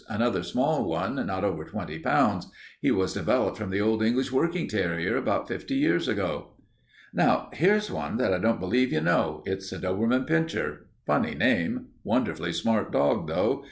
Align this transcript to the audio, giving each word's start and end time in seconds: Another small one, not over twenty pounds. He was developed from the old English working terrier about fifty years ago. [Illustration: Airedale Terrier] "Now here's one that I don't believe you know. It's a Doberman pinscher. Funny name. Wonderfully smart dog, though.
Another 0.09 0.41
small 0.41 0.83
one, 0.83 1.23
not 1.27 1.43
over 1.43 1.63
twenty 1.63 1.99
pounds. 1.99 2.47
He 2.81 2.89
was 2.89 3.13
developed 3.13 3.55
from 3.55 3.69
the 3.69 3.81
old 3.81 4.01
English 4.01 4.31
working 4.31 4.67
terrier 4.67 5.15
about 5.15 5.47
fifty 5.47 5.75
years 5.75 6.07
ago. 6.07 6.55
[Illustration: 7.13 7.19
Airedale 7.19 7.35
Terrier] 7.35 7.49
"Now 7.49 7.49
here's 7.75 7.91
one 7.91 8.17
that 8.17 8.33
I 8.33 8.39
don't 8.39 8.59
believe 8.59 8.91
you 8.91 9.01
know. 9.01 9.43
It's 9.45 9.71
a 9.71 9.77
Doberman 9.77 10.25
pinscher. 10.27 10.85
Funny 11.05 11.35
name. 11.35 11.89
Wonderfully 12.03 12.51
smart 12.51 12.91
dog, 12.91 13.27
though. 13.27 13.59